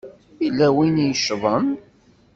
Yella 0.43 0.67
win 0.75 1.01
i 1.03 1.05
yeccḍen. 1.09 1.67